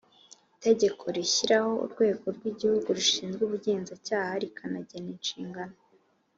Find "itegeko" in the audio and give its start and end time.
0.55-1.03